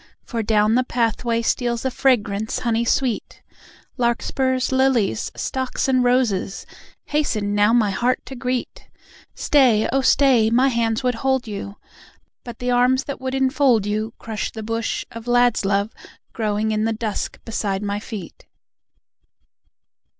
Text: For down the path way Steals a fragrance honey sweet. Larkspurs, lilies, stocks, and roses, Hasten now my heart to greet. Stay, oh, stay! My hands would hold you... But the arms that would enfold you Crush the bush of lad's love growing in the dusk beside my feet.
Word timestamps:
For 0.23 0.41
down 0.41 0.73
the 0.73 0.83
path 0.83 1.23
way 1.23 1.43
Steals 1.43 1.85
a 1.85 1.91
fragrance 1.91 2.57
honey 2.57 2.85
sweet. 2.85 3.43
Larkspurs, 3.97 4.71
lilies, 4.71 5.31
stocks, 5.35 5.87
and 5.87 6.03
roses, 6.03 6.65
Hasten 7.05 7.53
now 7.53 7.71
my 7.71 7.91
heart 7.91 8.19
to 8.25 8.35
greet. 8.35 8.87
Stay, 9.35 9.87
oh, 9.93 10.01
stay! 10.01 10.49
My 10.49 10.69
hands 10.69 11.03
would 11.03 11.13
hold 11.21 11.47
you... 11.47 11.75
But 12.43 12.57
the 12.57 12.71
arms 12.71 13.03
that 13.03 13.21
would 13.21 13.35
enfold 13.35 13.85
you 13.85 14.15
Crush 14.17 14.51
the 14.51 14.63
bush 14.63 15.05
of 15.11 15.27
lad's 15.27 15.65
love 15.65 15.93
growing 16.33 16.71
in 16.71 16.85
the 16.85 16.93
dusk 16.93 17.37
beside 17.45 17.83
my 17.83 17.99
feet. 17.99 18.47